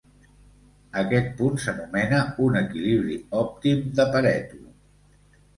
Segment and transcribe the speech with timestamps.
[1.01, 4.63] Aquest punt s'anomena un equilibri òptim de Pareto.